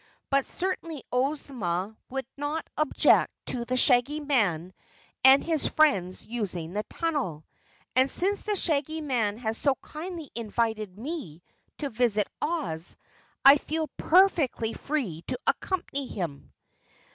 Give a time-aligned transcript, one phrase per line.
[0.31, 4.73] "But certainly Ozma would not object to the Shaggy Man
[5.23, 7.45] and his friends using the tunnel.
[7.95, 11.43] And since the Shaggy Man has so kindly invited me
[11.77, 12.97] to visit Oz,
[13.45, 16.51] I feel perfectly free to accompany him."